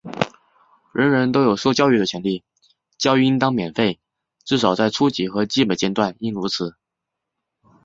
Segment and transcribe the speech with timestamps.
[0.93, 2.43] 人人都有受教育的权利,
[2.97, 3.99] 教育应当免费,
[4.43, 6.75] 至少在初级和基本阶段应如此。